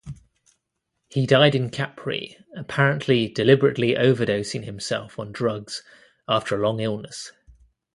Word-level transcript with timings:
He 1.09 1.27
died 1.27 1.53
in 1.53 1.69
Capri, 1.69 2.35
apparently 2.55 3.27
deliberately 3.27 3.93
overdosing 3.93 4.63
himself 4.65 5.19
on 5.19 5.31
drugs 5.31 5.83
after 6.27 6.55
a 6.55 6.59
long 6.67 6.79
illness. 6.79 7.31